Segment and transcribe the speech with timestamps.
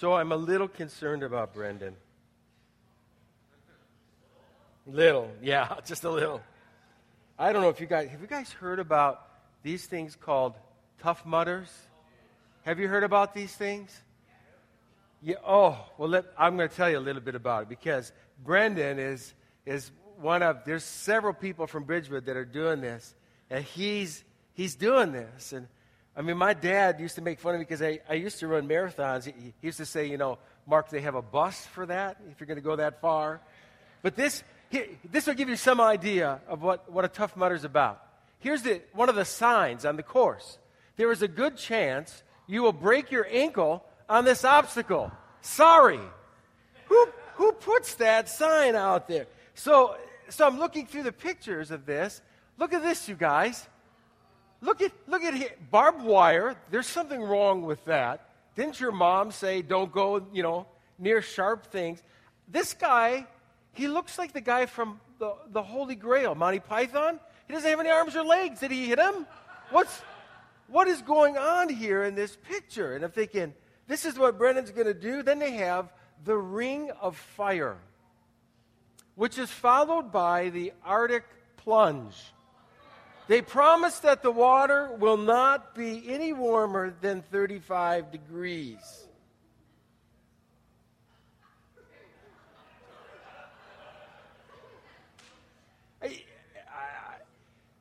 [0.00, 1.94] So I'm a little concerned about Brendan.
[4.86, 6.40] Little, yeah, just a little.
[7.38, 9.20] I don't know if you guys have you guys heard about
[9.62, 10.54] these things called
[11.02, 11.68] tough mudders?
[12.62, 13.94] Have you heard about these things?
[15.22, 18.10] Yeah, oh, well, let, I'm going to tell you a little bit about it because
[18.42, 19.34] Brendan is,
[19.66, 23.14] is one of, there's several people from Bridgewood that are doing this,
[23.50, 24.24] and he's,
[24.54, 25.52] he's doing this.
[25.52, 25.68] And
[26.20, 28.46] I mean, my dad used to make fun of me because I, I used to
[28.46, 29.24] run marathons.
[29.24, 32.38] He, he used to say, you know, Mark, they have a bus for that if
[32.38, 33.40] you're going to go that far.
[34.02, 34.44] But this,
[35.10, 38.02] this will give you some idea of what, what a tough mudder is about.
[38.38, 40.58] Here's the, one of the signs on the course
[40.98, 45.10] there is a good chance you will break your ankle on this obstacle.
[45.40, 46.00] Sorry.
[46.88, 49.26] Who, who puts that sign out there?
[49.54, 49.96] So,
[50.28, 52.20] so I'm looking through the pictures of this.
[52.58, 53.66] Look at this, you guys.
[54.60, 55.50] Look at, look at here.
[55.70, 56.56] Barbed wire.
[56.70, 58.28] There's something wrong with that.
[58.56, 60.66] Didn't your mom say don't go, you know,
[60.98, 62.02] near sharp things?
[62.48, 63.26] This guy
[63.72, 67.20] he looks like the guy from the, the Holy Grail, Monty Python.
[67.46, 68.60] He doesn't have any arms or legs.
[68.60, 69.26] Did he hit him?
[69.70, 70.02] What's,
[70.68, 72.94] what is going on here in this picture?
[72.94, 73.54] And I'm thinking,
[73.86, 75.22] this is what Brendan's going to do.
[75.22, 75.92] Then they have
[76.24, 77.78] the Ring of Fire,
[79.14, 81.24] which is followed by the Arctic
[81.56, 82.14] Plunge.
[83.30, 89.06] They promise that the water will not be any warmer than 35 degrees.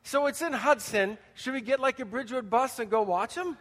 [0.04, 1.18] So it's in Hudson.
[1.34, 3.58] Should we get like a Bridgewood bus and go watch them?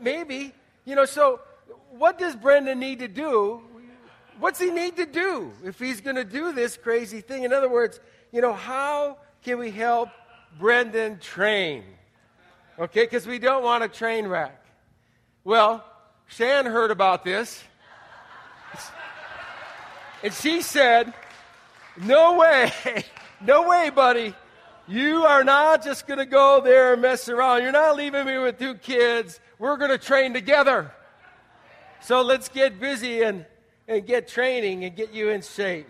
[0.00, 0.52] Maybe.
[0.84, 1.40] You know, so
[1.90, 3.62] what does Brendan need to do?
[4.38, 7.42] What's he need to do if he's going to do this crazy thing?
[7.42, 7.98] In other words,
[8.30, 10.08] you know, how can we help
[10.58, 11.84] Brendan train?
[12.80, 14.60] Okay, because we don't want a train wreck.
[15.44, 15.84] Well,
[16.26, 17.62] Shan heard about this.
[20.24, 21.14] And she said,
[21.96, 22.72] No way.
[23.38, 24.34] No way, buddy.
[24.88, 27.62] You are not just going to go there and mess around.
[27.62, 29.38] You're not leaving me with two kids.
[29.58, 30.90] We're going to train together.
[32.00, 33.44] So let's get busy and,
[33.86, 35.86] and get training and get you in shape.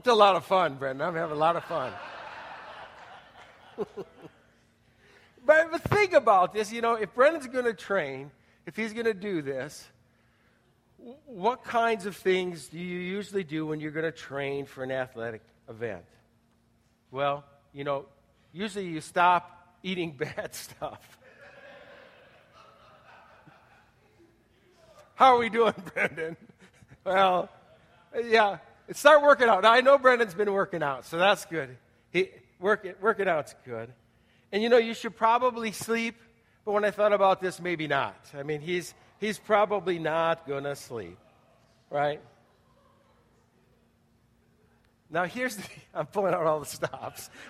[0.00, 1.06] It's a lot of fun, Brendan.
[1.06, 1.92] I'm having a lot of fun.
[5.44, 6.72] but, but think about this.
[6.72, 8.30] You know, if Brendan's going to train,
[8.64, 9.86] if he's going to do this,
[11.26, 14.90] what kinds of things do you usually do when you're going to train for an
[14.90, 16.06] athletic event?
[17.10, 17.44] Well,
[17.74, 18.06] you know,
[18.54, 21.18] usually you stop eating bad stuff.
[25.14, 26.38] How are we doing, Brendan?
[27.04, 27.50] Well,
[28.24, 28.56] yeah,
[28.92, 29.62] start working out.
[29.62, 31.76] Now, I know Brendan's been working out, so that's good.
[32.10, 33.92] He, work, working out's good.
[34.52, 36.16] And you know, you should probably sleep,
[36.64, 38.16] but when I thought about this, maybe not.
[38.34, 41.18] I mean, he's he's probably not going to sleep,
[41.90, 42.20] right?
[45.08, 45.64] Now, here's the,
[45.94, 47.30] I'm pulling out all the stops.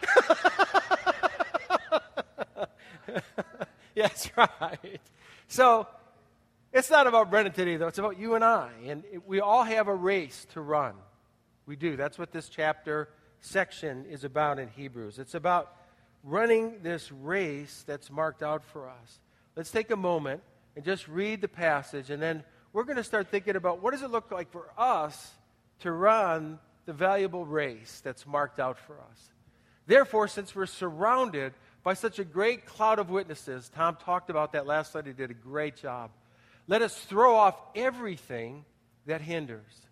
[3.95, 5.01] Yes, right.
[5.49, 5.87] So,
[6.73, 7.89] it's not about Brendan today, though.
[7.89, 8.71] It's about you and I.
[8.87, 10.95] And we all have a race to run.
[11.71, 11.95] We do.
[11.95, 13.09] That's what this chapter
[13.39, 15.21] section is about in Hebrews.
[15.21, 15.73] It's about
[16.25, 19.21] running this race that's marked out for us.
[19.55, 20.43] Let's take a moment
[20.75, 22.43] and just read the passage, and then
[22.73, 25.31] we're going to start thinking about what does it look like for us
[25.83, 29.33] to run the valuable race that's marked out for us.
[29.87, 31.53] Therefore, since we're surrounded
[31.85, 35.35] by such a great cloud of witnesses, Tom talked about that last he did a
[35.35, 36.11] great job.
[36.67, 38.65] Let us throw off everything
[39.07, 39.87] that hinders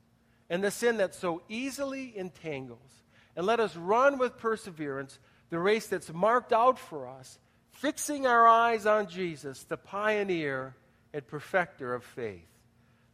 [0.51, 3.03] and the sin that so easily entangles,
[3.37, 5.19] and let us run with perseverance
[5.51, 7.39] the race that's marked out for us
[7.79, 10.75] fixing our eyes on Jesus, the pioneer
[11.13, 12.49] and perfecter of faith.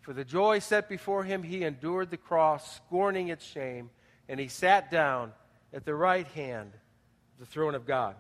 [0.01, 3.91] For the joy set before him, he endured the cross, scorning its shame,
[4.29, 5.33] and he sat down
[5.73, 8.17] at the right hand of the throne of God.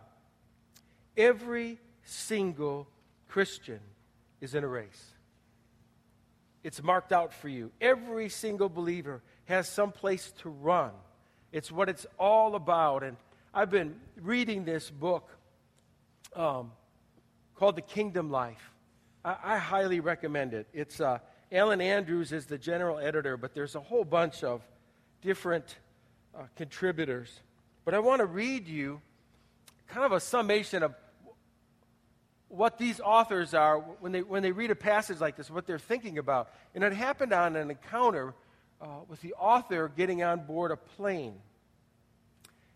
[1.17, 2.89] Every single
[3.29, 3.81] Christian
[4.41, 5.14] is in a race.
[6.65, 7.71] It's marked out for you.
[7.81, 10.91] Every single believer has some place to run.
[11.53, 13.05] It's what it's all about.
[13.05, 13.19] And
[13.53, 15.29] I've been reading this book
[16.35, 16.73] um,
[17.55, 18.73] called The Kingdom Life.
[19.25, 20.67] I, I highly recommend it.
[20.73, 21.19] It's uh,
[21.53, 24.63] Alan Andrews is the general editor, but there's a whole bunch of
[25.21, 25.77] different
[26.35, 27.41] uh, contributors.
[27.85, 29.03] But I want to read you
[29.87, 30.95] kind of a summation of
[32.55, 35.79] what these authors are when they, when they read a passage like this, what they're
[35.79, 36.51] thinking about.
[36.75, 38.35] And it happened on an encounter
[38.81, 41.35] uh, with the author getting on board a plane.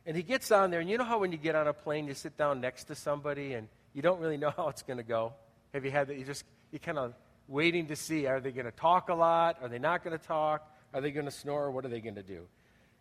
[0.07, 2.07] And he gets on there, and you know how when you get on a plane,
[2.07, 5.03] you sit down next to somebody and you don't really know how it's going to
[5.03, 5.35] go.
[5.73, 6.19] Have you had that?
[6.19, 7.15] You just, you kind of
[7.47, 9.59] waiting to see are they going to talk a lot?
[9.63, 10.71] Are they not going to talk?
[10.93, 11.71] Are they going to snore?
[11.71, 12.47] What are they going to do?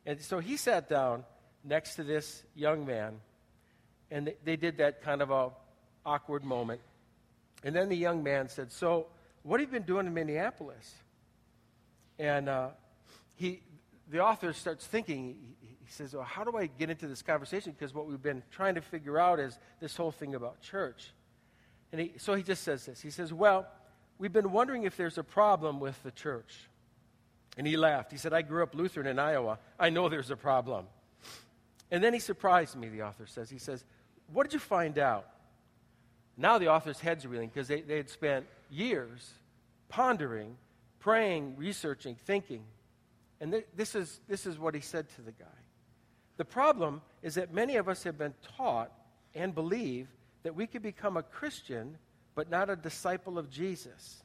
[0.05, 1.23] And so he sat down
[1.63, 3.19] next to this young man,
[4.11, 5.51] and they, they did that kind of a
[6.07, 6.81] awkward moment.
[7.63, 9.07] And then the young man said, So,
[9.43, 10.95] what have you been doing in Minneapolis?
[12.17, 12.69] And uh,
[13.35, 13.61] he,
[14.09, 17.73] the author starts thinking, he, he says, Well, how do I get into this conversation?
[17.77, 21.11] Because what we've been trying to figure out is this whole thing about church.
[21.91, 23.01] And he, so he just says this.
[23.01, 23.67] He says, Well,
[24.17, 26.55] we've been wondering if there's a problem with the church.
[27.57, 28.11] And he laughed.
[28.11, 29.57] He said, I grew up Lutheran in Iowa.
[29.79, 30.85] I know there's a problem.
[31.89, 33.49] And then he surprised me, the author says.
[33.49, 33.83] He says,
[34.31, 35.27] What did you find out?
[36.37, 39.27] Now the author's head's reeling because they, they had spent years
[39.89, 40.55] pondering,
[40.99, 42.63] praying, researching, thinking.
[43.41, 45.45] And th- this, is, this is what he said to the guy.
[46.37, 48.91] The problem is that many of us have been taught
[49.33, 50.07] and believe
[50.43, 51.97] that we could become a Christian
[52.35, 54.23] but not a disciple of Jesus.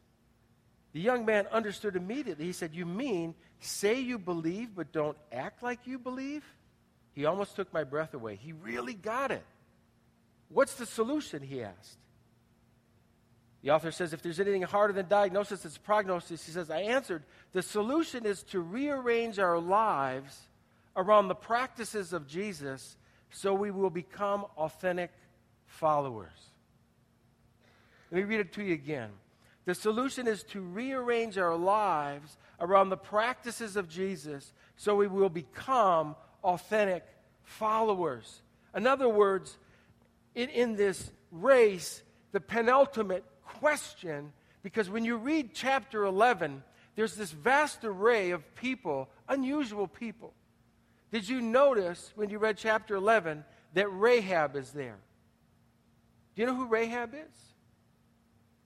[0.93, 2.45] The young man understood immediately.
[2.45, 6.45] He said, You mean say you believe but don't act like you believe?
[7.15, 8.37] He almost took my breath away.
[8.37, 9.45] He really got it.
[10.53, 11.43] What's the solution?
[11.43, 11.99] He asked.
[13.63, 16.45] The author says, if there's anything harder than diagnosis, it's prognosis.
[16.45, 17.23] He says, I answered,
[17.53, 20.49] the solution is to rearrange our lives
[20.97, 22.97] around the practices of Jesus
[23.31, 25.13] so we will become authentic
[25.65, 26.51] followers.
[28.11, 29.11] Let me read it to you again.
[29.65, 35.31] The solution is to rearrange our lives around the practices of Jesus so we will
[35.31, 37.05] become authentic
[37.45, 38.43] followers.
[38.75, 39.57] In other words,
[40.35, 42.03] in, in this race,
[42.33, 44.33] the penultimate question,
[44.63, 46.63] because when you read chapter 11,
[46.95, 50.33] there's this vast array of people, unusual people.
[51.11, 53.45] Did you notice when you read chapter 11
[53.75, 54.99] that Rahab is there?
[56.35, 57.55] Do you know who Rahab is?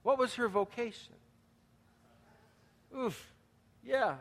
[0.03, 1.15] What was her vocation?
[2.97, 3.33] Oof,
[3.83, 4.15] yeah.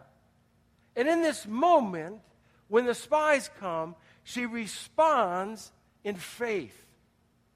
[0.97, 2.21] And in this moment,
[2.69, 3.95] when the spies come,
[4.25, 5.71] she responds
[6.03, 6.86] in faith.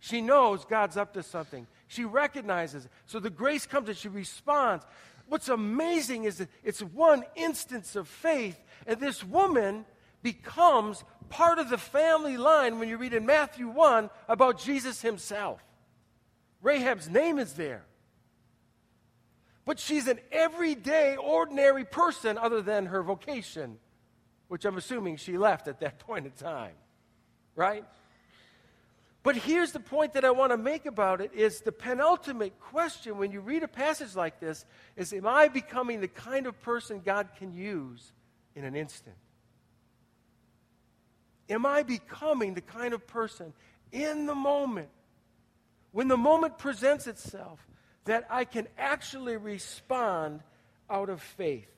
[0.01, 1.67] She knows God's up to something.
[1.87, 2.91] She recognizes it.
[3.07, 4.85] So the grace comes and she responds.
[5.29, 9.85] What's amazing is that it's one instance of faith, and this woman
[10.23, 15.63] becomes part of the family line when you read in Matthew 1 about Jesus himself.
[16.63, 17.85] Rahab's name is there.
[19.65, 23.79] But she's an everyday, ordinary person other than her vocation
[24.51, 26.75] which I'm assuming she left at that point in time.
[27.55, 27.85] Right?
[29.23, 33.19] But here's the point that I want to make about it is the penultimate question
[33.19, 34.65] when you read a passage like this
[34.97, 38.13] is am I becoming the kind of person God can use
[38.55, 39.17] in an instant?
[41.51, 43.53] Am I becoming the kind of person
[43.93, 44.89] in the moment
[45.93, 47.67] when the moment presents itself
[48.05, 50.41] that I can actually respond
[50.89, 51.69] out of faith?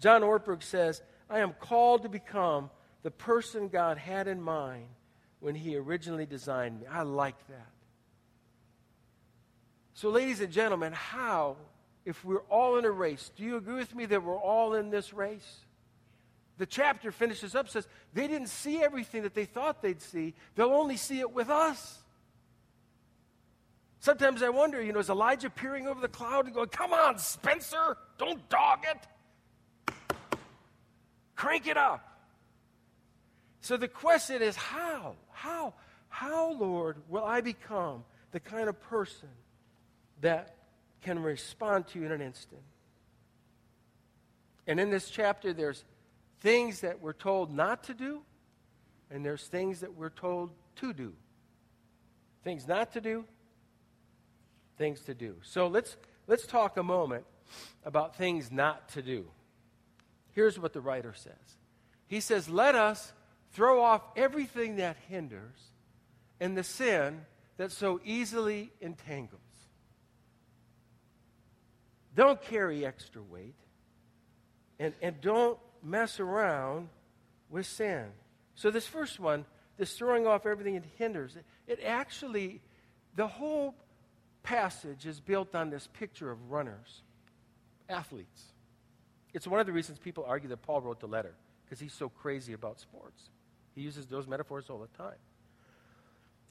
[0.00, 2.70] John Ortberg says, I am called to become
[3.02, 4.86] the person God had in mind
[5.40, 6.86] when He originally designed me.
[6.86, 7.68] I like that.
[9.94, 11.56] So, ladies and gentlemen, how,
[12.04, 14.90] if we're all in a race, do you agree with me that we're all in
[14.90, 15.58] this race?
[16.56, 20.72] The chapter finishes up, says they didn't see everything that they thought they'd see, they'll
[20.72, 21.98] only see it with us.
[24.00, 27.18] Sometimes I wonder, you know, is Elijah peering over the cloud and going, Come on,
[27.18, 29.94] Spencer, don't dog it?
[31.36, 32.06] Crank it up.
[33.60, 35.16] So the question is how?
[35.40, 35.72] How?
[36.10, 39.30] How, Lord, will I become the kind of person
[40.20, 40.54] that
[41.00, 42.60] can respond to you in an instant?
[44.66, 45.82] And in this chapter, there's
[46.40, 48.20] things that we're told not to do,
[49.10, 51.14] and there's things that we're told to do.
[52.44, 53.24] Things not to do,
[54.76, 55.36] things to do.
[55.40, 57.24] So let's, let's talk a moment
[57.86, 59.24] about things not to do.
[60.32, 61.56] Here's what the writer says
[62.08, 63.14] He says, Let us
[63.52, 65.58] throw off everything that hinders
[66.40, 67.20] and the sin
[67.56, 69.40] that so easily entangles.
[72.14, 73.54] Don't carry extra weight
[74.78, 76.88] and, and don't mess around
[77.48, 78.06] with sin.
[78.54, 79.44] So, this first one,
[79.76, 82.60] this throwing off everything that hinders, it, it actually,
[83.14, 83.74] the whole
[84.42, 87.02] passage is built on this picture of runners,
[87.88, 88.44] athletes.
[89.32, 92.08] It's one of the reasons people argue that Paul wrote the letter, because he's so
[92.08, 93.30] crazy about sports.
[93.74, 95.18] He uses those metaphors all the time.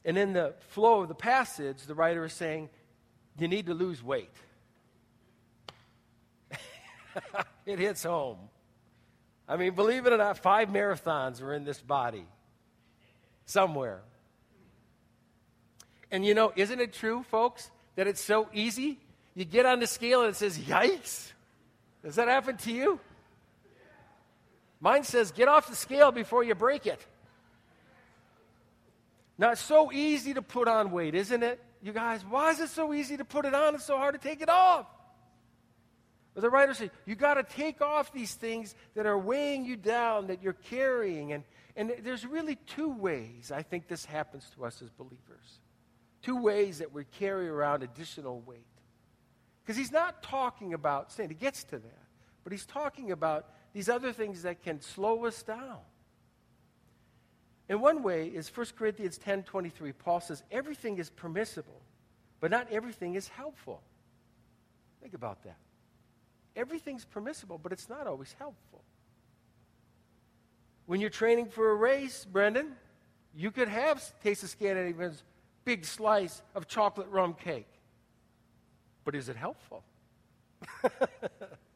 [0.05, 2.69] And in the flow of the passage, the writer is saying,
[3.38, 4.33] you need to lose weight.
[7.65, 8.38] it hits home.
[9.47, 12.25] I mean, believe it or not, five marathons are in this body
[13.45, 14.01] somewhere.
[16.11, 18.99] And you know, isn't it true, folks, that it's so easy?
[19.35, 21.31] You get on the scale and it says, yikes.
[22.03, 22.99] Does that happen to you?
[24.79, 27.05] Mine says, get off the scale before you break it.
[29.38, 31.62] Now, it's so easy to put on weight, isn't it?
[31.81, 34.19] You guys, why is it so easy to put it on and so hard to
[34.19, 34.86] take it off?
[36.33, 39.75] But the writer says, you got to take off these things that are weighing you
[39.75, 41.33] down, that you're carrying.
[41.33, 41.43] And,
[41.75, 45.59] and there's really two ways I think this happens to us as believers.
[46.21, 48.65] Two ways that we carry around additional weight.
[49.63, 52.03] Because he's not talking about sin, he gets to that,
[52.43, 55.79] but he's talking about these other things that can slow us down.
[57.67, 59.93] And one way is 1 Corinthians 10:23.
[59.93, 61.81] Paul says everything is permissible,
[62.39, 63.83] but not everything is helpful.
[65.01, 65.57] Think about that.
[66.55, 68.83] Everything's permissible, but it's not always helpful.
[70.88, 72.75] When you're training for a race, Brendan,
[73.35, 75.23] you could have Taste of Scandinavia's
[75.63, 77.69] big slice of chocolate rum cake.
[79.05, 79.83] But is it helpful?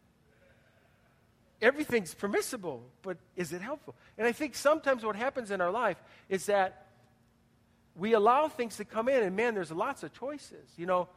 [1.63, 3.96] Everything's permissible, but is it helpful?
[4.17, 6.88] And I think sometimes what happens in our life is that
[7.96, 10.67] we allow things to come in, and man, there's lots of choices.
[10.75, 11.08] You know,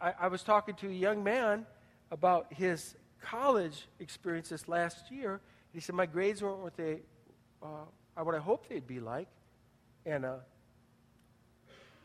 [0.00, 1.64] I, I was talking to a young man
[2.10, 5.40] about his college experience this last year.
[5.72, 6.98] He said, My grades weren't what, they,
[7.62, 9.28] uh, what I hoped they'd be like.
[10.04, 10.36] And uh,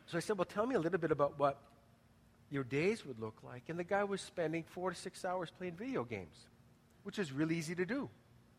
[0.06, 1.60] so I said, Well, tell me a little bit about what
[2.50, 3.64] your days would look like.
[3.68, 6.36] And the guy was spending four to six hours playing video games,
[7.06, 8.10] which is really easy to do.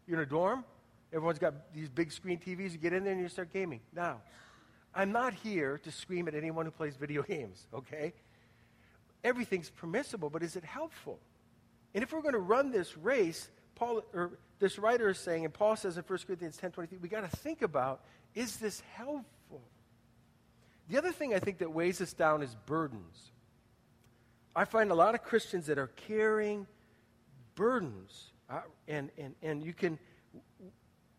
[0.07, 0.65] You're in a dorm,
[1.13, 3.81] everyone's got these big screen TVs, you get in there and you start gaming.
[3.93, 4.21] Now,
[4.95, 8.15] I'm not here to scream at anyone who plays video games, okay?
[9.25, 11.19] Everything's permissible, but is it helpful?
[11.93, 15.53] And if we're going to run this race, Paul or this writer is saying, and
[15.53, 18.03] Paul says in 1 Corinthians 10 23, we got to think about
[18.35, 19.63] is this helpful?
[20.89, 23.33] The other thing I think that weighs us down is burdens.
[24.55, 26.67] I find a lot of Christians that are carrying
[27.57, 28.31] burdens.
[28.49, 29.99] Uh, and, and, and you can,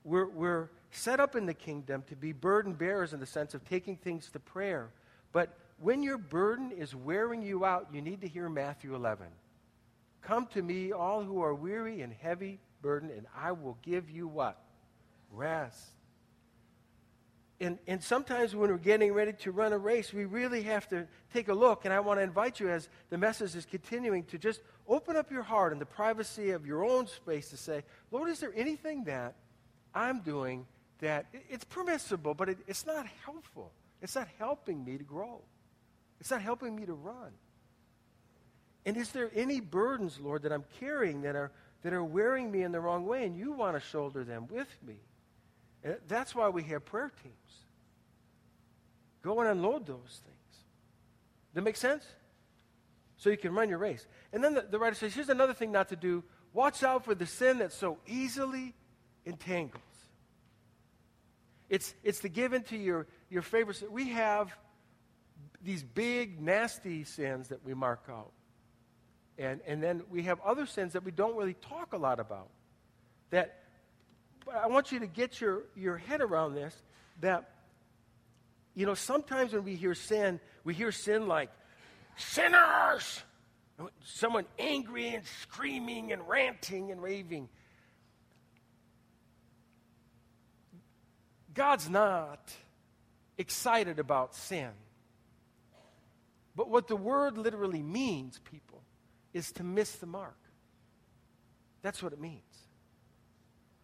[0.03, 3.63] we're, we're set up in the kingdom to be burden bearers in the sense of
[3.65, 4.89] taking things to prayer.
[5.34, 9.27] But when your burden is wearing you out, you need to hear Matthew 11.
[10.22, 14.27] Come to me, all who are weary and heavy burdened, and I will give you
[14.27, 14.62] what?
[15.31, 15.97] Rest
[17.60, 21.08] and, and sometimes when we're getting ready to run a race, we really have to
[21.34, 21.86] take a look.
[21.86, 25.32] And I want to invite you, as the message is continuing, to just open up
[25.32, 29.06] your heart in the privacy of your own space to say, Lord, is there anything
[29.06, 29.36] that
[29.96, 30.68] I'm doing
[31.00, 33.72] that it's permissible, but it, it's not helpful?
[34.04, 35.42] It's not helping me to grow,
[36.20, 37.32] it's not helping me to run.
[38.86, 42.64] And is there any burdens, Lord, that I'm carrying that are, that are wearing me
[42.64, 44.96] in the wrong way, and you want to shoulder them with me?
[45.88, 47.36] And that's why we have prayer teams.
[49.22, 50.51] Go and unload those things.
[50.51, 52.03] Does that make sense?
[53.15, 54.06] So you can run your race.
[54.34, 56.25] And then the, the writer says, here's another thing not to do.
[56.53, 58.75] Watch out for the sin that so easily
[59.25, 59.82] entangles.
[61.70, 63.89] It's, it's to give into your, your favorite sin.
[63.89, 64.53] We have
[65.63, 68.32] these big, nasty sins that we mark out.
[69.38, 72.50] And, and then we have other sins that we don't really talk a lot about.
[73.29, 73.63] That
[74.54, 76.75] I want you to get your, your head around this
[77.22, 77.50] that,
[78.75, 81.50] you know, sometimes when we hear sin, we hear sin like,
[82.16, 83.24] sinners!
[84.04, 87.48] Someone angry and screaming and ranting and raving.
[91.54, 92.54] God's not
[93.38, 94.70] excited about sin.
[96.56, 98.82] But what the word literally means, people,
[99.34, 100.38] is to miss the mark.
[101.84, 102.42] That's what it means.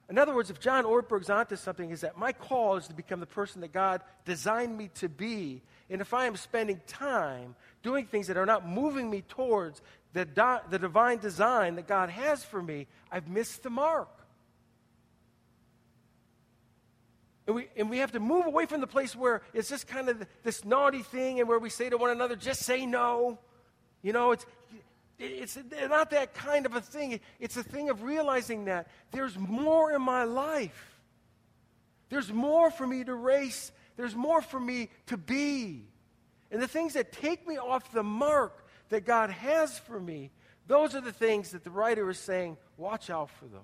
[0.09, 3.19] In other words, if John Ortberg's onto something, is that my call is to become
[3.19, 5.61] the person that God designed me to be.
[5.89, 9.81] And if I am spending time doing things that are not moving me towards
[10.11, 14.09] the, di- the divine design that God has for me, I've missed the mark.
[17.47, 20.09] And we, and we have to move away from the place where it's just kind
[20.09, 23.37] of this naughty thing and where we say to one another, just say no.
[24.01, 24.45] You know, it's,
[25.19, 25.57] it's
[25.89, 27.19] not that kind of a thing.
[27.39, 30.99] It's a thing of realizing that there's more in my life.
[32.09, 33.71] There's more for me to race.
[33.95, 35.85] There's more for me to be.
[36.51, 40.31] And the things that take me off the mark that God has for me,
[40.67, 43.61] those are the things that the writer is saying, watch out for those.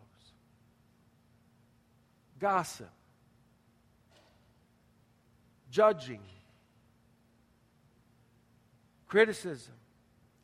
[2.39, 2.89] Gossip,
[5.69, 6.21] judging,
[9.07, 9.73] criticism,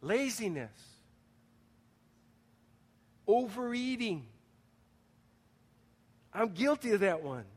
[0.02, 0.95] laziness,
[3.28, 4.26] overeating.
[6.34, 7.46] I'm guilty of that one.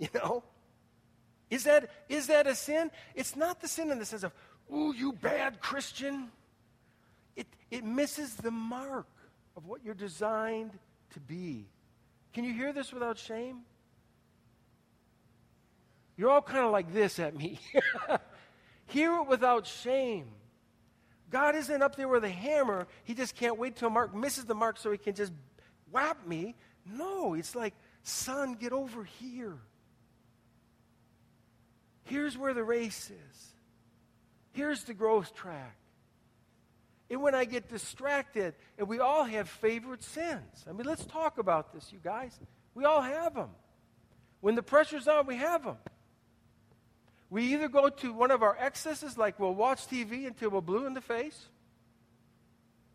[0.00, 0.44] You know?
[1.50, 2.92] Is that, is that a sin?
[3.16, 4.32] It's not the sin in the sense of,
[4.72, 6.28] ooh, you bad Christian.
[7.34, 9.08] It, it misses the mark
[9.56, 10.70] of what you're designed
[11.14, 11.66] to be.
[12.32, 13.62] Can you hear this without shame?
[16.16, 17.58] You're all kind of like this at me.
[18.86, 20.26] hear it without shame.
[21.30, 22.86] God isn't up there with a hammer.
[23.04, 25.32] He just can't wait till Mark misses the mark so he can just
[25.90, 26.54] whap me.
[26.86, 29.58] No, it's like, son, get over here.
[32.04, 33.46] Here's where the race is.
[34.52, 35.76] Here's the growth track.
[37.10, 40.64] And when I get distracted, and we all have favorite sins.
[40.68, 42.38] I mean, let's talk about this, you guys.
[42.74, 43.50] We all have them.
[44.40, 45.76] When the pressure's on, we have them.
[47.30, 50.86] We either go to one of our excesses, like we'll watch TV until we're blue
[50.86, 51.48] in the face.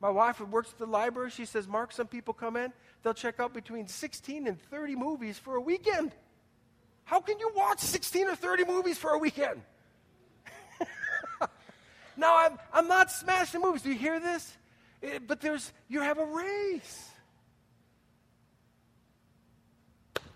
[0.02, 1.30] My wife works at the library.
[1.30, 2.74] She says, Mark, some people come in,
[3.04, 6.12] they'll check out between 16 and 30 movies for a weekend.
[7.06, 9.62] How can you watch 16 or 30 movies for a weekend?
[12.18, 13.82] now, I'm, I'm not smashing movies.
[13.82, 14.58] Do you hear this?
[15.02, 17.10] It, eh, but there's, you have a race.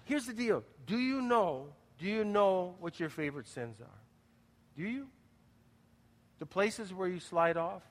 [0.05, 0.63] Here's the deal.
[0.85, 1.67] Do you know,
[1.99, 4.01] do you know what your favorite sins are?
[4.75, 5.07] Do you?
[6.39, 7.81] The places where you slide off?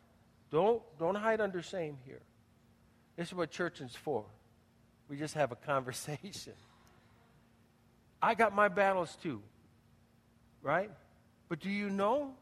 [0.51, 2.23] Don't, don't hide under shame here.
[3.17, 4.25] This is what church is for.
[5.09, 6.53] We just have a conversation.
[8.23, 9.43] I got my battles too,
[10.63, 10.91] right?
[11.49, 12.35] But do you know?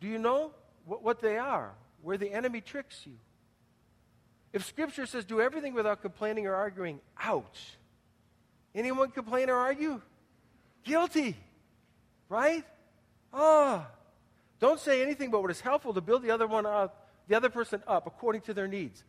[0.00, 0.52] Do you know
[0.84, 1.72] what, what they are?
[2.02, 3.14] Where the enemy tricks you?
[4.52, 7.76] If Scripture says do everything without complaining or arguing, ouch.
[8.76, 10.00] Anyone complain or argue?
[10.84, 11.34] Guilty,
[12.28, 12.64] right?
[13.32, 13.88] Ah.
[13.88, 13.92] Oh.
[14.58, 17.50] Don't say anything but what is helpful to build the other one up, the other
[17.50, 19.02] person up according to their needs.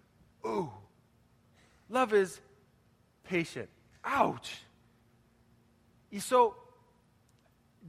[0.46, 0.72] Ooh.
[1.90, 2.40] Love is
[3.24, 3.70] patient.
[4.04, 4.62] Ouch.
[6.20, 6.56] So,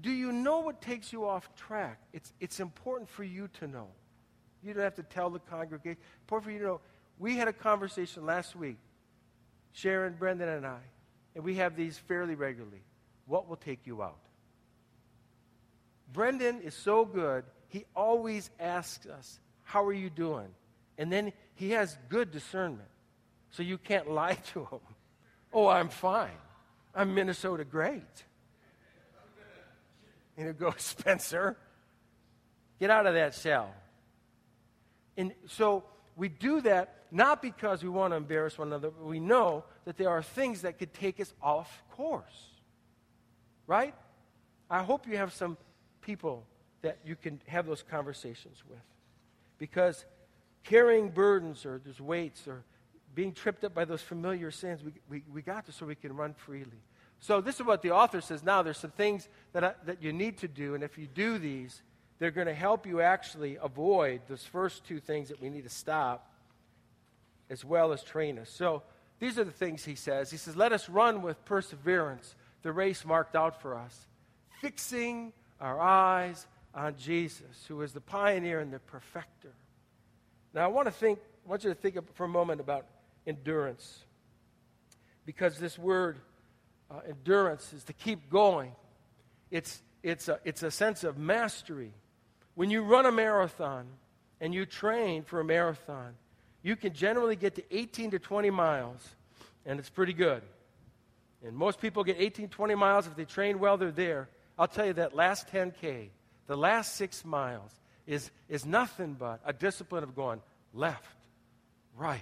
[0.01, 2.01] do you know what takes you off track?
[2.13, 3.89] It's, it's important for you to know.
[4.63, 5.99] You don't have to tell the congregation.
[6.23, 6.81] Important for you to know.
[7.19, 8.77] We had a conversation last week,
[9.73, 10.79] Sharon, Brendan, and I,
[11.39, 12.83] and we have these fairly regularly.
[13.27, 14.19] What will take you out?
[16.13, 20.49] Brendan is so good, he always asks us, How are you doing?
[20.99, 22.89] And then he has good discernment.
[23.53, 24.81] So you can't lie to him.
[25.53, 26.41] Oh, I'm fine.
[26.93, 28.03] I'm Minnesota great.
[30.37, 31.57] And he'll go, Spencer,
[32.81, 33.73] get out of that shell.
[35.17, 35.85] And so
[36.17, 39.97] we do that not because we want to embarrass one another, but we know that
[39.97, 42.51] there are things that could take us off course.
[43.67, 43.95] Right?
[44.71, 45.57] I hope you have some
[46.01, 46.45] people
[46.83, 48.79] that you can have those conversations with.
[49.59, 50.05] Because
[50.65, 52.63] carrying burdens or there's weights or
[53.15, 56.15] being tripped up by those familiar sins, we, we, we got to so we can
[56.15, 56.83] run freely.
[57.21, 58.63] So, this is what the author says now.
[58.63, 61.83] There's some things that, I, that you need to do, and if you do these,
[62.19, 65.71] they're going to help you actually avoid those first two things that we need to
[65.71, 66.28] stop,
[67.51, 68.51] as well as train us.
[68.51, 68.83] So,
[69.19, 70.31] these are the things he says.
[70.31, 74.07] He says, Let us run with perseverance the race marked out for us,
[74.61, 79.53] fixing our eyes on Jesus, who is the pioneer and the perfecter.
[80.55, 82.87] Now, I want to think, I want you to think for a moment about
[83.27, 84.05] endurance.
[85.25, 86.19] Because this word,
[86.91, 88.73] uh, endurance, is to keep going.
[89.51, 91.93] It's, it's, a, it's a sense of mastery.
[92.55, 93.87] When you run a marathon
[94.41, 96.15] and you train for a marathon,
[96.63, 99.07] you can generally get to 18 to 20 miles,
[99.65, 100.43] and it's pretty good.
[101.45, 103.07] And most people get 18, 20 miles.
[103.07, 104.29] If they train well, they're there.
[104.59, 106.09] I'll tell you that last 10K,
[106.49, 107.71] the last six miles,
[108.07, 110.41] is, is nothing but a discipline of going
[110.75, 111.17] left,
[111.97, 112.21] right,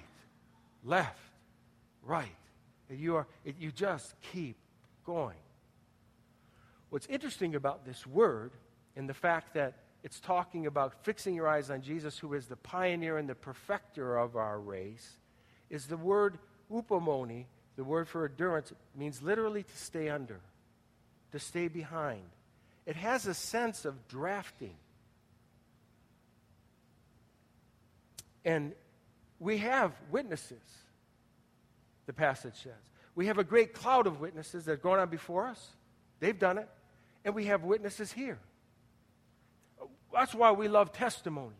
[0.84, 1.18] left,
[2.02, 2.28] right.
[2.90, 3.26] And you, are,
[3.58, 4.56] you just keep
[5.06, 5.36] going.
[6.90, 8.52] What's interesting about this word
[8.96, 12.56] and the fact that it's talking about fixing your eyes on Jesus, who is the
[12.56, 15.16] pioneer and the perfecter of our race,
[15.68, 16.38] is the word
[16.72, 17.44] upomone,
[17.76, 20.40] the word for endurance, means literally to stay under,
[21.32, 22.22] to stay behind.
[22.86, 24.76] It has a sense of drafting.
[28.44, 28.72] And
[29.40, 30.62] we have witnesses,
[32.06, 32.72] the passage says.
[33.16, 35.70] We have a great cloud of witnesses that are going on before us.
[36.20, 36.68] They've done it.
[37.24, 38.38] And we have witnesses here.
[40.16, 41.56] That's why we love testimony.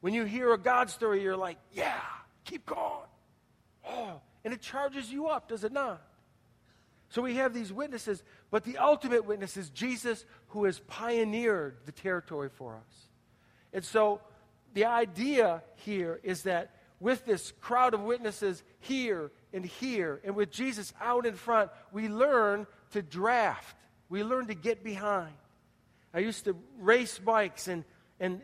[0.00, 2.00] When you hear a God story, you're like, yeah,
[2.44, 3.08] keep going.
[3.88, 6.02] Oh, and it charges you up, does it not?
[7.10, 11.92] So we have these witnesses, but the ultimate witness is Jesus who has pioneered the
[11.92, 13.08] territory for us.
[13.72, 14.20] And so
[14.74, 20.50] the idea here is that with this crowd of witnesses here and here, and with
[20.50, 23.76] Jesus out in front, we learn to draft
[24.10, 25.32] We learn to get behind.
[26.12, 27.84] I used to race bikes, and,
[28.20, 28.40] and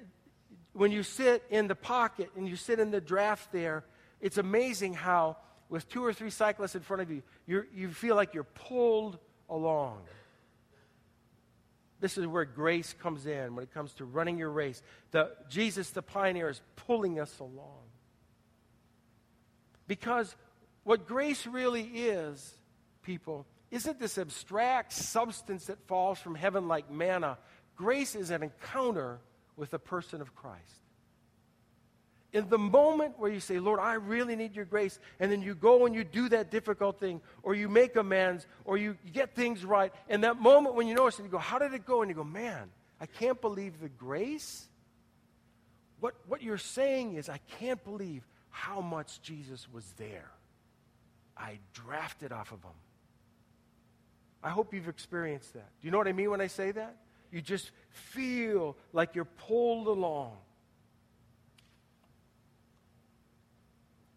[0.72, 3.84] when you sit in the pocket and you sit in the draft there,
[4.20, 5.36] it's amazing how,
[5.68, 10.02] with two or three cyclists in front of you, you feel like you're pulled along.
[12.00, 14.82] This is where grace comes in when it comes to running your race.
[15.12, 17.84] The, Jesus, the pioneer, is pulling us along.
[19.86, 20.34] Because
[20.84, 22.54] what grace really is,
[23.02, 27.38] people, isn't this abstract substance that falls from heaven like manna.
[27.76, 29.18] Grace is an encounter
[29.56, 30.80] with the person of Christ
[32.36, 35.54] in the moment where you say, Lord, I really need your grace, and then you
[35.54, 39.64] go and you do that difficult thing, or you make amends, or you get things
[39.64, 42.02] right, and that moment when you notice, and you go, How did it go?
[42.02, 42.68] And you go, Man,
[43.00, 44.66] I can't believe the grace.
[46.00, 50.30] What, what you're saying is, I can't believe how much Jesus was there.
[51.38, 52.70] I drafted off of him.
[54.42, 55.70] I hope you've experienced that.
[55.80, 56.96] Do you know what I mean when I say that?
[57.32, 60.36] You just feel like you're pulled along.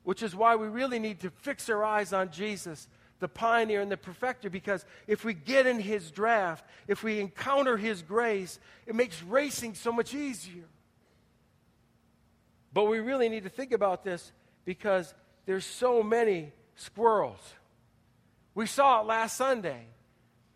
[0.09, 2.87] which is why we really need to fix our eyes on Jesus,
[3.19, 7.77] the pioneer and the perfecter, because if we get in his draft, if we encounter
[7.77, 10.63] his grace, it makes racing so much easier.
[12.73, 14.31] But we really need to think about this
[14.65, 15.13] because
[15.45, 17.53] there's so many squirrels.
[18.55, 19.85] We saw it last Sunday.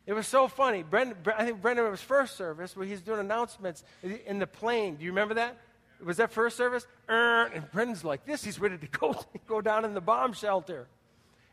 [0.06, 0.84] It was so funny.
[0.84, 4.96] Brendan, I think Brendan was first service where he's doing announcements in the plane.
[4.96, 5.58] Do you remember that?
[6.04, 6.86] was that first service?
[7.10, 8.44] Er, and Brendan's like this.
[8.44, 9.16] He's ready to go,
[9.48, 10.88] go down in the bomb shelter.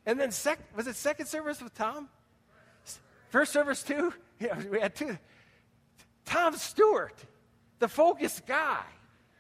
[0.07, 2.09] And then, sec, was it second service with Tom?
[3.31, 4.13] First service too?
[4.41, 5.19] Yeah, we had two.
[6.25, 7.15] Tom Stewart,
[7.79, 8.81] the focused guy.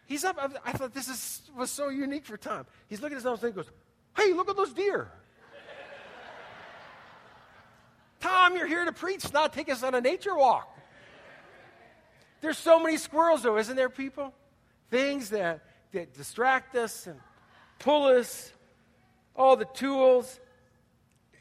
[0.04, 0.36] He's up.
[0.62, 2.66] I thought this is, was so unique for Tom.
[2.86, 3.70] He's looking at his nose and goes,
[4.14, 5.10] Hey, look at those deer.
[8.20, 10.76] Tom, you're here to preach, not take us on a nature walk.
[12.40, 14.32] There's so many squirrels, though, isn't there, people?
[14.90, 15.60] things that,
[15.92, 17.18] that distract us and
[17.78, 18.52] pull us,
[19.34, 20.38] all the tools.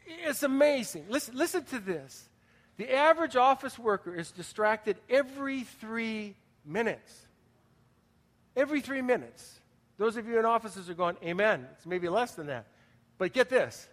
[0.06, 1.06] It's amazing.
[1.08, 2.28] Listen, listen to this.
[2.76, 7.26] The average office worker is distracted every three minutes.
[8.56, 9.60] Every three minutes.
[9.98, 11.66] Those of you in offices are going, Amen.
[11.76, 12.66] It's maybe less than that.
[13.18, 13.86] But get this.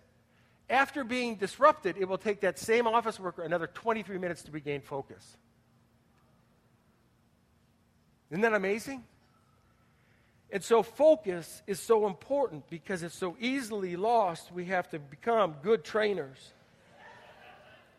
[0.69, 4.82] After being disrupted, it will take that same office worker another 23 minutes to regain
[4.82, 5.38] focus.
[8.30, 9.03] Isn't that amazing?
[10.51, 14.51] And so, focus is so important because it's so easily lost.
[14.51, 16.53] We have to become good trainers.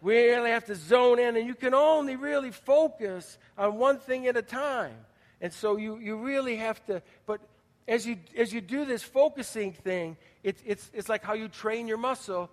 [0.01, 4.27] We really have to zone in, and you can only really focus on one thing
[4.27, 4.95] at a time.
[5.41, 7.41] And so, you, you really have to, but
[7.87, 11.89] as you, as you do this focusing thing, it, it's, it's like how you train
[11.89, 12.51] your muscle.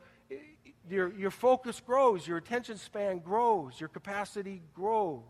[0.89, 5.23] Your, your focus grows, your attention span grows, your capacity grows.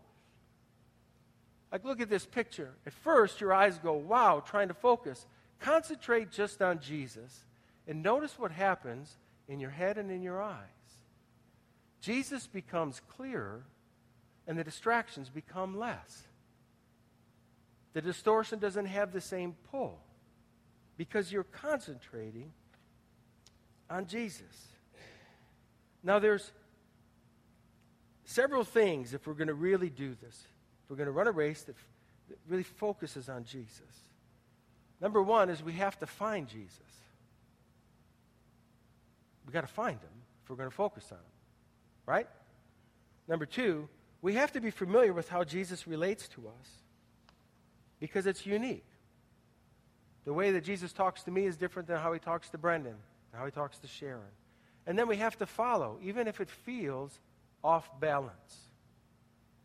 [1.72, 2.74] Like, look at this picture.
[2.86, 5.26] At first, your eyes go, wow, trying to focus.
[5.58, 7.44] Concentrate just on Jesus
[7.86, 9.16] and notice what happens
[9.48, 10.60] in your head and in your eyes.
[12.00, 13.64] Jesus becomes clearer
[14.46, 16.22] and the distractions become less.
[17.94, 19.98] The distortion doesn't have the same pull
[20.96, 22.52] because you're concentrating
[23.88, 24.75] on Jesus.
[26.06, 26.52] Now, there's
[28.24, 30.44] several things if we're going to really do this.
[30.84, 31.74] If we're going to run a race that,
[32.28, 33.80] that really focuses on Jesus,
[35.00, 36.78] number one is we have to find Jesus.
[39.44, 41.24] We've got to find him if we're going to focus on him,
[42.06, 42.28] right?
[43.26, 43.88] Number two,
[44.22, 46.68] we have to be familiar with how Jesus relates to us
[47.98, 48.86] because it's unique.
[50.24, 52.94] The way that Jesus talks to me is different than how he talks to Brendan,
[53.32, 54.22] how he talks to Sharon.
[54.86, 57.18] And then we have to follow, even if it feels
[57.64, 58.56] off balance.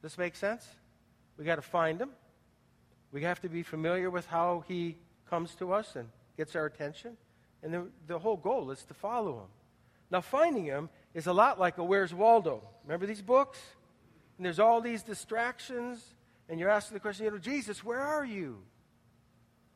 [0.02, 0.66] This makes sense?
[1.38, 2.10] We got to find him.
[3.12, 4.98] We have to be familiar with how he
[5.30, 7.18] comes to us and gets our attention.
[7.62, 9.50] And the, the whole goal is to follow him.
[10.10, 12.64] Now, finding him is a lot like a Where's Waldo?
[12.84, 13.60] Remember these books?
[14.38, 16.04] And there's all these distractions,
[16.50, 18.58] and you're asking the question, you know, Jesus, where are you?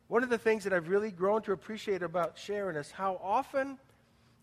[0.08, 3.78] One of the things that I've really grown to appreciate about Sharon is how often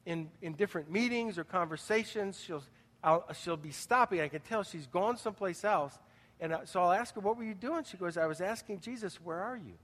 [0.06, 2.62] in, in different meetings or conversations she'll,
[3.04, 4.20] I'll, she'll be stopping.
[4.20, 5.98] I can tell she's gone someplace else
[6.42, 7.84] and uh, so I'll ask her, What were you doing?
[7.84, 9.74] She goes, I was asking Jesus, Where are you?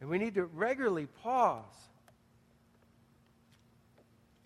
[0.00, 1.62] And we need to regularly pause.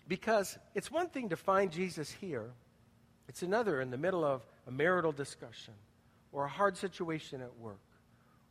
[0.07, 2.51] Because it's one thing to find Jesus here,
[3.29, 5.73] it's another in the middle of a marital discussion
[6.31, 7.79] or a hard situation at work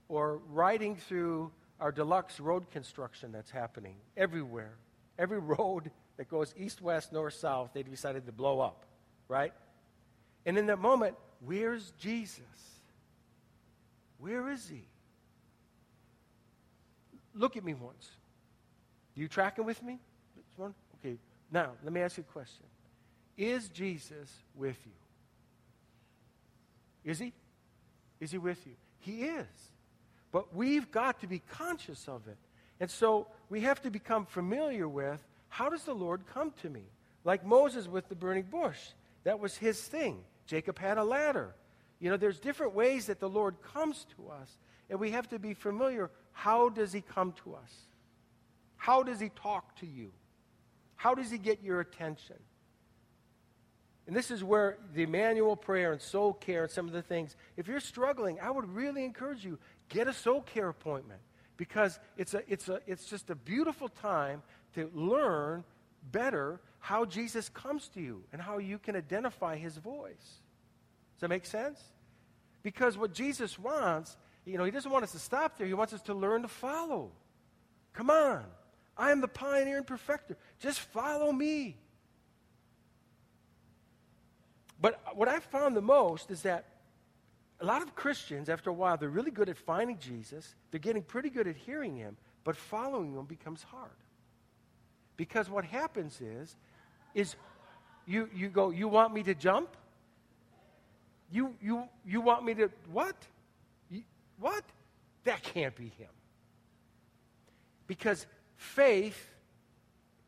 [0.08, 4.74] or riding through our deluxe road construction that's happening everywhere.
[5.18, 8.84] Every road that goes east, west, north, south, they decided to blow up,
[9.28, 9.52] right?
[10.44, 12.42] And in that moment, where's Jesus?
[14.18, 14.82] Where is he?
[17.34, 18.10] Look at me once.
[19.14, 19.98] You tracking with me?
[20.60, 21.18] Okay,
[21.52, 22.64] now let me ask you a question.
[23.36, 24.92] Is Jesus with you?
[27.04, 27.32] Is he?
[28.18, 28.72] Is he with you?
[28.98, 29.46] He is.
[30.30, 32.36] But we've got to be conscious of it.
[32.80, 36.82] And so we have to become familiar with how does the Lord come to me?
[37.24, 38.78] Like Moses with the burning bush.
[39.24, 40.20] That was his thing.
[40.46, 41.54] Jacob had a ladder.
[42.00, 45.38] You know, there's different ways that the Lord comes to us, and we have to
[45.38, 46.10] be familiar.
[46.32, 47.72] How does he come to us?
[48.76, 50.12] How does he talk to you?
[50.94, 52.36] How does he get your attention?
[54.06, 57.36] And this is where the Emmanuel prayer and soul care and some of the things,
[57.56, 61.20] if you're struggling, I would really encourage you, get a soul care appointment
[61.56, 64.42] because it's, a, it's, a, it's just a beautiful time
[64.74, 65.64] to learn
[66.10, 70.14] better how Jesus comes to you and how you can identify his voice.
[70.16, 71.80] Does that make sense?
[72.62, 75.66] Because what Jesus wants, you know, he doesn't want us to stop there.
[75.66, 77.10] He wants us to learn to follow.
[77.92, 78.44] Come on.
[78.96, 80.36] I am the pioneer and perfecter.
[80.60, 81.76] Just follow me.
[84.80, 86.66] But what I've found the most is that
[87.60, 90.54] a lot of Christians, after a while, they're really good at finding Jesus.
[90.70, 93.90] They're getting pretty good at hearing him, but following him becomes hard.
[95.16, 96.56] Because what happens is,
[97.14, 97.34] is
[98.06, 99.76] you, you go, you want me to jump?
[101.32, 103.16] You, you, you want me to, what?
[103.90, 104.02] You,
[104.38, 104.64] what?
[105.24, 106.08] That can't be him.
[107.88, 108.24] Because
[108.56, 109.34] faith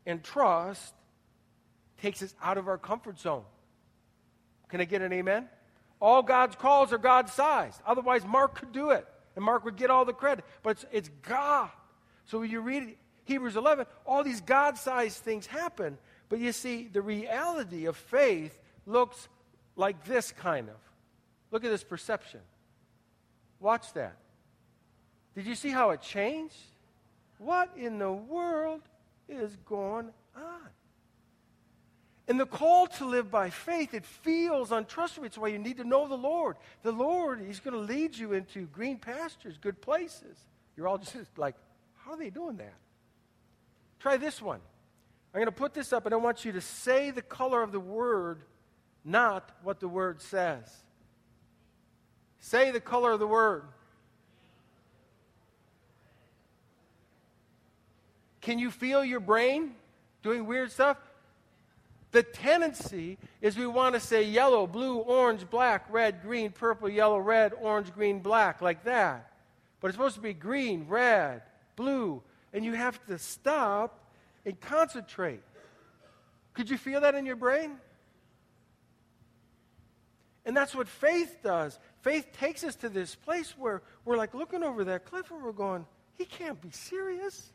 [0.05, 0.93] and trust
[2.01, 3.43] takes us out of our comfort zone.
[4.67, 5.47] Can I get an amen?
[6.01, 7.79] All God's calls are God sized.
[7.85, 10.43] Otherwise, Mark could do it, and Mark would get all the credit.
[10.63, 11.69] But it's, it's God.
[12.25, 15.97] So when you read Hebrews 11, all these God sized things happen.
[16.27, 19.29] But you see, the reality of faith looks
[19.75, 20.75] like this kind of.
[21.51, 22.39] Look at this perception.
[23.59, 24.17] Watch that.
[25.35, 26.55] Did you see how it changed?
[27.37, 28.81] What in the world
[29.29, 30.69] is going on?
[32.27, 35.27] And the call to live by faith, it feels untrustworthy.
[35.27, 36.55] It's why you need to know the Lord.
[36.83, 40.37] The Lord, He's going to lead you into green pastures, good places.
[40.77, 41.55] You're all just like,
[42.05, 42.75] how are they doing that?
[43.99, 44.59] Try this one.
[45.33, 47.71] I'm going to put this up, and I want you to say the color of
[47.71, 48.41] the word,
[49.05, 50.69] not what the word says.
[52.39, 53.63] Say the color of the word.
[58.41, 59.75] Can you feel your brain
[60.23, 60.97] doing weird stuff?
[62.11, 67.19] The tendency is we want to say yellow, blue, orange, black, red, green, purple, yellow,
[67.19, 69.31] red, orange, green, black, like that.
[69.79, 71.41] But it's supposed to be green, red,
[71.75, 72.21] blue,
[72.53, 73.97] and you have to stop
[74.45, 75.41] and concentrate.
[76.53, 77.77] Could you feel that in your brain?
[80.45, 81.79] And that's what faith does.
[82.01, 85.51] Faith takes us to this place where we're like looking over that cliff and we're
[85.51, 85.85] going,
[86.17, 87.51] he can't be serious.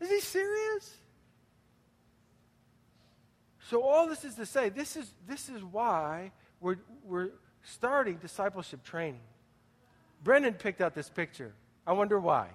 [0.00, 0.96] Is he serious?
[3.70, 7.28] So, all this is to say, this is, this is why we're, we're
[7.62, 9.20] starting discipleship training.
[10.24, 11.52] Brendan picked out this picture.
[11.86, 12.48] I wonder why.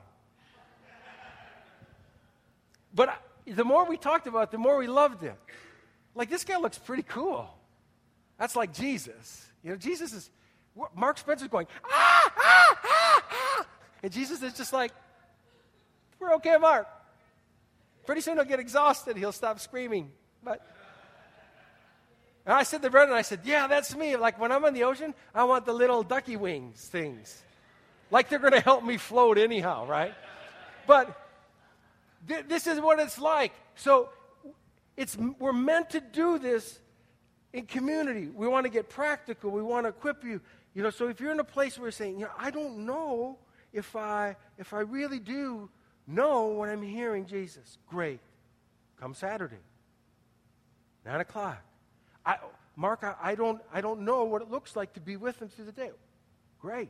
[2.94, 5.38] But the more we talked about it, the more we loved it.
[6.16, 7.48] Like, this guy looks pretty cool.
[8.38, 9.48] That's like Jesus.
[9.64, 10.30] You know, Jesus is,
[10.94, 13.68] Mark Spencer's going, ah, ah, ah, ah.
[14.04, 14.92] And Jesus is just like,
[16.20, 16.88] we're okay, Mark.
[18.06, 19.16] Pretty soon he'll get exhausted.
[19.16, 20.12] He'll stop screaming.
[20.44, 20.75] But
[22.46, 24.16] and I said to Brendan, I said, yeah, that's me.
[24.18, 27.44] Like when I'm on the ocean, I want the little ducky wings things.
[28.12, 30.14] Like they're going to help me float anyhow, right?
[30.86, 31.20] But
[32.28, 33.52] th- this is what it's like.
[33.76, 34.10] So
[34.96, 36.80] it's, we're meant to do this
[37.52, 38.28] in community.
[38.28, 39.50] We want to get practical.
[39.50, 40.40] We want to equip you.
[40.76, 42.86] You know, so if you're in a place where you're saying, you know, I don't
[42.86, 43.40] know
[43.74, 45.70] if I, if I really do
[46.06, 48.20] know when I'm hearing Jesus, great.
[49.00, 49.64] Come Saturday,
[51.06, 51.64] 9 o'clock.
[52.26, 52.38] I,
[52.76, 55.50] Mark, I, I, don't, I don't know what it looks like to be with them
[55.50, 55.92] through the day.
[56.60, 56.90] Great.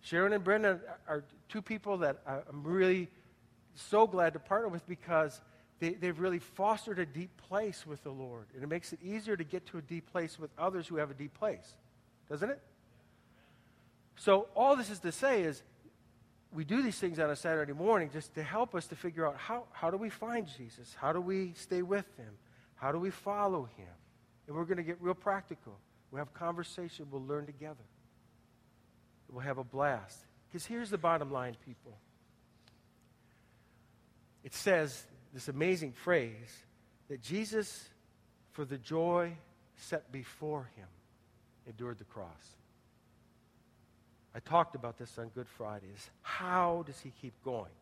[0.00, 3.08] Sharon and Brendan are two people that I'm really
[3.74, 5.40] so glad to partner with because
[5.80, 8.46] they, they've really fostered a deep place with the Lord.
[8.54, 11.10] And it makes it easier to get to a deep place with others who have
[11.10, 11.74] a deep place,
[12.28, 12.60] doesn't it?
[14.16, 15.62] So, all this is to say is
[16.52, 19.36] we do these things on a Saturday morning just to help us to figure out
[19.36, 20.94] how, how do we find Jesus?
[20.98, 22.32] How do we stay with him?
[22.84, 23.88] How do we follow him?
[24.46, 25.72] And we're going to get real practical.
[26.10, 27.06] We'll have conversation.
[27.10, 27.86] We'll learn together.
[29.30, 30.18] We'll have a blast.
[30.46, 31.96] Because here's the bottom line, people.
[34.42, 36.34] It says this amazing phrase
[37.08, 37.88] that Jesus,
[38.52, 39.32] for the joy
[39.76, 40.88] set before him
[41.66, 42.28] endured the cross.
[44.34, 45.86] I talked about this on Good Friday.
[45.96, 47.72] Is how does he keep going?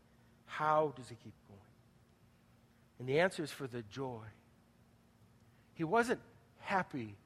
[0.47, 1.61] How does he keep going?
[3.01, 4.23] And the answer is for the joy.
[5.75, 6.21] He wasn't
[6.61, 7.17] happy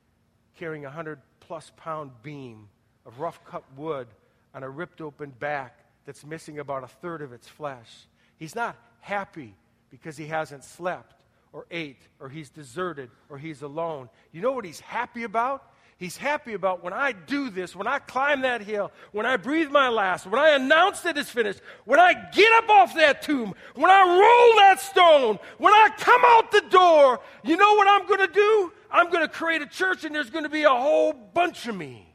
[0.58, 2.68] carrying a hundred plus pound beam
[3.04, 4.08] of rough cut wood
[4.54, 8.06] on a ripped open back that's missing about a third of its flesh.
[8.38, 9.54] He's not happy
[9.90, 11.14] because he hasn't slept
[11.52, 14.08] or ate or he's deserted or he's alone.
[14.32, 15.62] You know what he's happy about?
[15.98, 19.70] He's happy about when I do this, when I climb that hill, when I breathe
[19.70, 23.54] my last, when I announce that it's finished, when I get up off that tomb,
[23.74, 28.06] when I roll that stone, when I come out the door, you know what I'm
[28.06, 28.72] going to do?
[28.90, 31.74] I'm going to create a church and there's going to be a whole bunch of
[31.74, 32.14] me.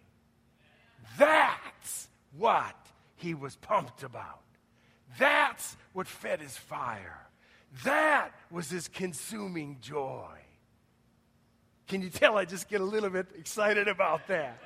[1.18, 2.76] That's what
[3.16, 4.42] he was pumped about.
[5.18, 7.18] That's what fed his fire.
[7.84, 10.28] That was his consuming joy.
[11.92, 14.58] Can you tell I just get a little bit excited about that?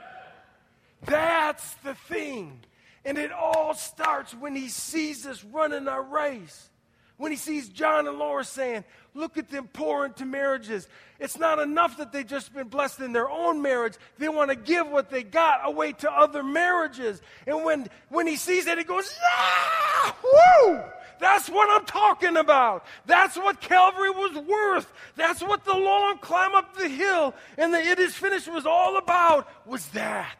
[1.06, 2.60] That's the thing.
[3.04, 6.70] And it all starts when he sees us running our race.
[7.18, 8.84] When he sees John and Laura saying,
[9.16, 10.88] Look at them pour into marriages.
[11.20, 13.96] It's not enough that they've just been blessed in their own marriage.
[14.20, 17.24] They want to give what they got away to other marriages.
[17.48, 20.16] And when, when he sees that, he goes, Ah!
[20.24, 20.84] Woo!
[21.20, 22.86] That's what I'm talking about.
[23.06, 24.92] That's what Calvary was worth.
[25.16, 28.98] That's what the long climb up the hill and the it is finished was all
[28.98, 30.38] about was that.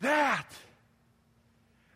[0.00, 0.46] That.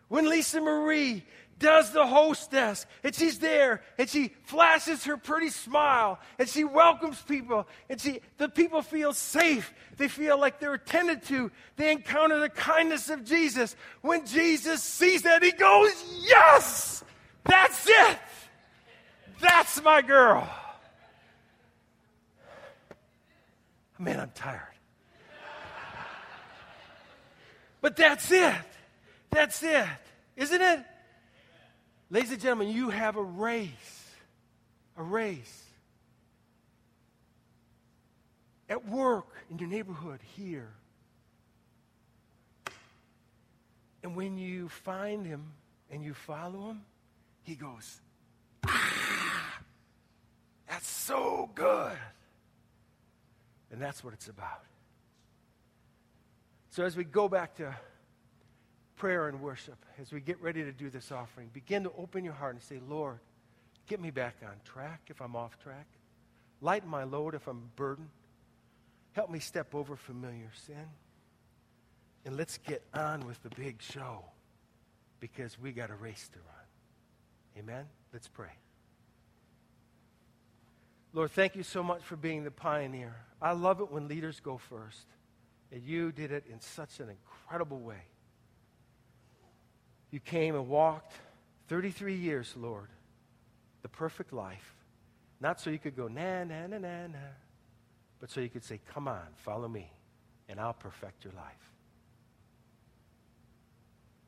[0.08, 1.24] When Lisa Marie
[1.62, 7.22] does the hostess and she's there and she flashes her pretty smile and she welcomes
[7.22, 12.40] people and she the people feel safe they feel like they're attended to they encounter
[12.40, 17.04] the kindness of jesus when jesus sees that he goes yes
[17.44, 18.18] that's it.
[19.40, 20.48] That's my girl.
[23.98, 24.60] Man, I'm tired.
[27.80, 28.54] But that's it.
[29.30, 29.86] That's it.
[30.36, 30.84] Isn't it?
[32.10, 33.70] Ladies and gentlemen, you have a race.
[34.96, 35.64] A race.
[38.68, 40.72] At work, in your neighborhood, here.
[44.02, 45.52] And when you find him
[45.90, 46.82] and you follow him,
[47.42, 48.00] he goes,
[48.66, 49.58] ah,
[50.68, 51.96] that's so good.
[53.70, 54.62] And that's what it's about.
[56.70, 57.74] So as we go back to
[58.96, 62.34] prayer and worship, as we get ready to do this offering, begin to open your
[62.34, 63.18] heart and say, Lord,
[63.86, 65.86] get me back on track if I'm off track.
[66.60, 68.08] Lighten my load if I'm burdened.
[69.12, 70.86] Help me step over familiar sin.
[72.24, 74.24] And let's get on with the big show
[75.18, 76.61] because we got a race to run.
[77.58, 77.84] Amen?
[78.12, 78.50] Let's pray.
[81.12, 83.14] Lord, thank you so much for being the pioneer.
[83.40, 85.06] I love it when leaders go first.
[85.70, 88.02] And you did it in such an incredible way.
[90.10, 91.14] You came and walked
[91.68, 92.88] 33 years, Lord,
[93.80, 94.74] the perfect life.
[95.40, 97.18] Not so you could go, na, na, na, na, na,
[98.20, 99.90] but so you could say, come on, follow me,
[100.48, 101.72] and I'll perfect your life.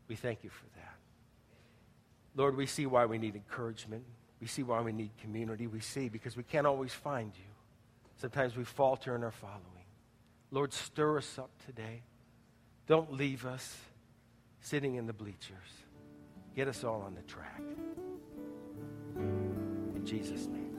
[0.09, 1.04] We thank you for that.
[2.37, 4.05] Lord, we see why we need encouragement.
[4.41, 5.67] We see why we need community.
[5.67, 7.45] We see because we can't always find you.
[8.17, 9.61] Sometimes we falter in our following.
[10.51, 12.03] Lord, stir us up today.
[12.87, 13.77] Don't leave us
[14.61, 15.85] sitting in the bleachers.
[16.55, 17.61] Get us all on the track.
[19.17, 20.77] In Jesus' name.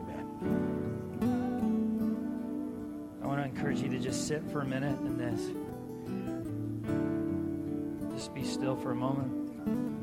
[0.00, 0.26] Amen.
[3.22, 5.40] I want to encourage you to just sit for a minute in this.
[8.14, 9.97] Just be still for a moment.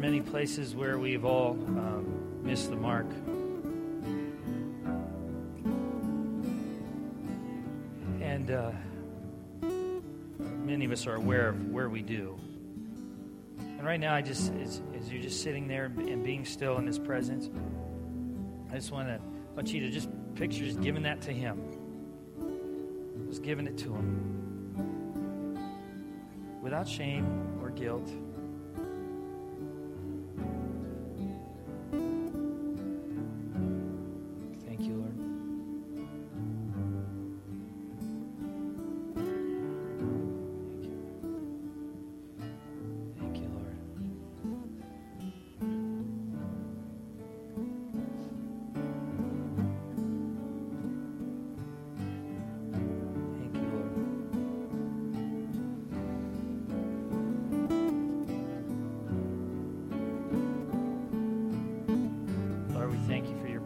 [0.00, 3.06] Many places where we've all um, missed the mark.
[8.22, 8.72] And uh,
[10.64, 12.40] many of us are aware of where we do.
[13.58, 16.86] And right now, I just, as, as you're just sitting there and being still in
[16.86, 17.50] His presence,
[18.70, 19.20] I just want to
[19.54, 21.60] want you to just picture just giving that to Him.
[23.28, 24.30] Just giving it to Him
[26.62, 28.10] without shame or guilt.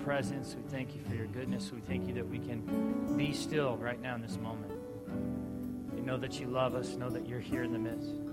[0.05, 0.55] Presence.
[0.55, 1.73] We thank you for your goodness.
[1.73, 4.73] We thank you that we can be still right now in this moment.
[5.95, 8.24] We know that you love us, know that you're here in the midst.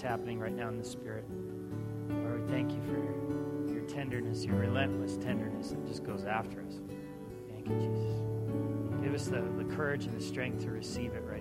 [0.00, 1.24] Happening right now in the spirit.
[2.10, 6.80] Lord, we thank you for your tenderness, your relentless tenderness that just goes after us.
[7.48, 9.02] Thank you, Jesus.
[9.02, 11.31] Give us the, the courage and the strength to receive it right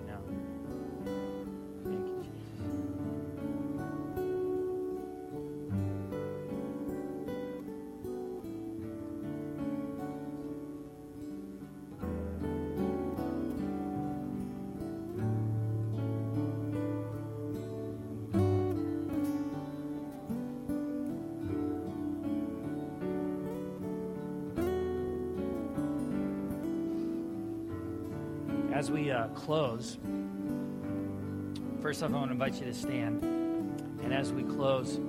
[28.81, 29.99] as we uh, close,
[31.83, 33.21] first off, I want to invite you to stand.
[34.01, 34.99] And as we close,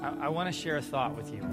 [0.00, 1.44] I, I want to share a thought with you.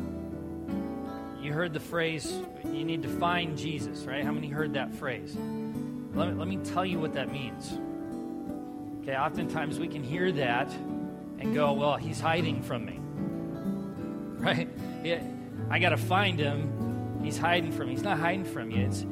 [1.41, 2.31] You heard the phrase,
[2.63, 4.23] you need to find Jesus, right?
[4.23, 5.35] How many heard that phrase?
[6.13, 7.73] Let me, let me tell you what that means.
[9.01, 10.71] Okay, oftentimes we can hear that
[11.39, 12.99] and go, well, he's hiding from me.
[14.37, 14.69] Right?
[15.03, 15.23] Yeah,
[15.71, 17.19] I got to find him.
[17.23, 17.95] He's hiding from me.
[17.95, 18.85] He's not hiding from you.
[18.85, 19.03] It's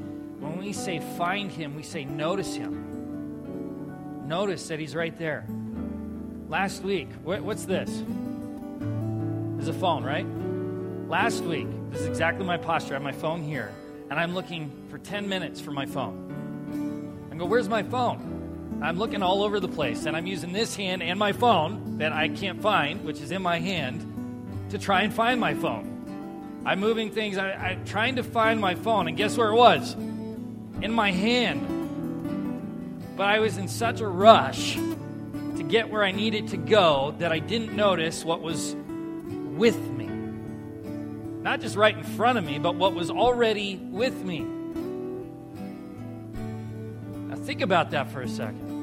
[0.65, 4.25] we say find him, we say notice him.
[4.27, 5.45] Notice that he's right there.
[6.49, 7.87] Last week, what's this?
[7.91, 10.25] This is a phone, right?
[11.07, 12.93] Last week, this is exactly my posture.
[12.93, 13.71] I have my phone here,
[14.09, 17.29] and I'm looking for 10 minutes for my phone.
[17.31, 18.79] I go, Where's my phone?
[18.81, 22.11] I'm looking all over the place, and I'm using this hand and my phone that
[22.11, 26.63] I can't find, which is in my hand, to try and find my phone.
[26.65, 29.95] I'm moving things, I, I'm trying to find my phone, and guess where it was?
[30.85, 31.67] In my hand.
[33.17, 37.31] But I was in such a rush to get where I needed to go that
[37.31, 38.75] I didn't notice what was
[39.57, 40.05] with me.
[41.41, 44.41] Not just right in front of me, but what was already with me.
[47.29, 48.73] Now, think about that for a second.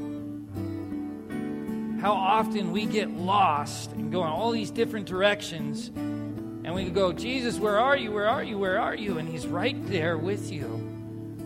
[2.00, 7.12] How often we get lost and go in all these different directions, and we go,
[7.12, 8.11] Jesus, where are you?
[8.11, 8.59] Where are you?
[8.59, 9.18] Where are you?
[9.18, 10.91] And He's right there with you.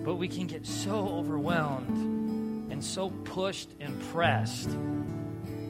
[0.07, 4.70] But we can get so overwhelmed and so pushed and pressed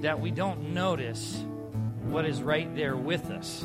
[0.02, 1.42] that we don't notice
[2.02, 3.62] what is right there with us.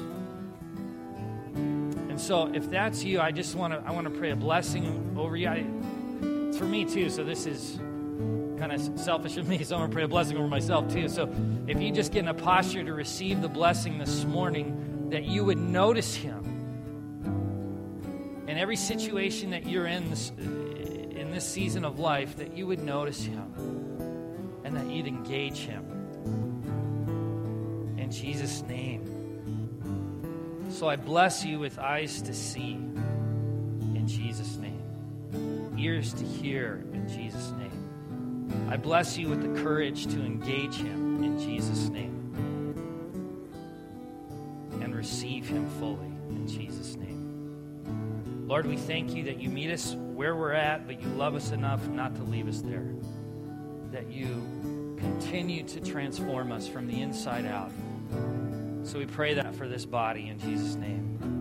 [1.57, 5.13] And so if that's you, I just want to I want to pray a blessing
[5.17, 5.49] over you.
[5.49, 5.65] I,
[6.47, 7.77] it's for me too, so this is
[8.57, 11.09] kind of selfish of me, so I'm gonna pray a blessing over myself too.
[11.09, 11.29] So
[11.67, 15.43] if you just get in a posture to receive the blessing this morning, that you
[15.43, 16.45] would notice him
[18.47, 20.31] in every situation that you're in this,
[21.31, 23.53] this season of life that you would notice Him
[24.63, 25.85] and that you'd engage Him.
[27.97, 29.07] In Jesus' name.
[30.69, 37.07] So I bless you with eyes to see in Jesus' name, ears to hear in
[37.07, 38.67] Jesus' name.
[38.69, 42.17] I bless you with the courage to engage Him in Jesus' name
[44.81, 47.20] and receive Him fully in Jesus' name.
[48.51, 51.51] Lord, we thank you that you meet us where we're at, but you love us
[51.51, 52.83] enough not to leave us there.
[53.93, 57.71] That you continue to transform us from the inside out.
[58.83, 61.40] So we pray that for this body in Jesus' name.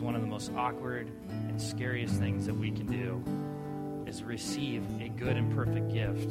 [0.00, 3.22] One of the most awkward and scariest things that we can do
[4.08, 6.30] is receive a good and perfect gift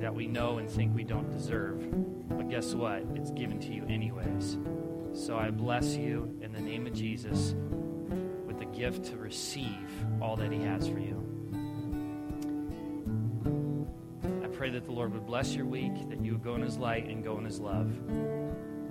[0.00, 1.80] that we know and think we don't deserve.
[2.28, 3.02] But guess what?
[3.14, 4.56] It's given to you anyways.
[5.12, 7.54] So I bless you in the name of Jesus
[8.46, 11.24] with the gift to receive all that He has for you.
[14.42, 16.78] I pray that the Lord would bless your week, that you would go in His
[16.78, 17.90] light and go in His love,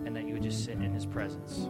[0.05, 1.69] and that you would just sit in His presence.